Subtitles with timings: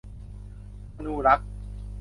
[0.95, 1.49] ธนูลักษณ์